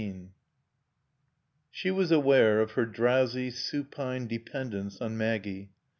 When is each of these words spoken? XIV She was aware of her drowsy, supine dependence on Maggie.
XIV 0.01 0.29
She 1.69 1.91
was 1.91 2.09
aware 2.11 2.59
of 2.59 2.71
her 2.71 2.87
drowsy, 2.87 3.51
supine 3.51 4.25
dependence 4.25 4.99
on 4.99 5.15
Maggie. 5.15 5.73